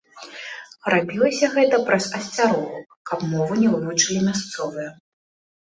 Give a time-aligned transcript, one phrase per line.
[0.93, 2.79] Рабілася гэта праз асцярогу,
[3.11, 4.89] каб мову не вывучылі мясцовыя.